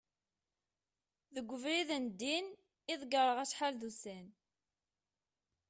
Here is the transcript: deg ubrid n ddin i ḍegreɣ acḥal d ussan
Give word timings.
deg 1.33 1.47
ubrid 1.55 1.89
n 2.03 2.05
ddin 2.11 2.47
i 2.91 2.93
ḍegreɣ 3.01 3.37
acḥal 3.43 3.73
d 3.77 3.83
ussan 3.89 4.27